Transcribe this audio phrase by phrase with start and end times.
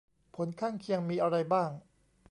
[0.35, 1.69] ผลข้างเคียงมีอะไรบ้าง